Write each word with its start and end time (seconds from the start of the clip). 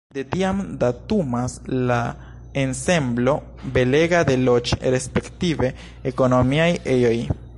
De 0.17 0.21
tiam 0.29 0.61
datumas 0.83 1.57
la 1.89 1.97
ensemblo 2.61 3.35
belega 3.77 4.23
de 4.31 4.39
loĝ- 4.47 4.75
respektive 4.97 5.73
ekonomiaj 6.13 6.71
ejoj. 6.97 7.17